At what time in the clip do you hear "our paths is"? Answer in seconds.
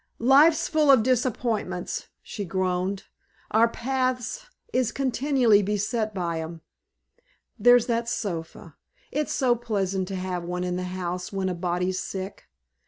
3.51-4.91